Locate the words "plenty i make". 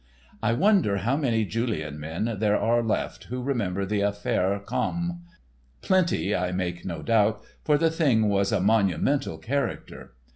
5.83-6.83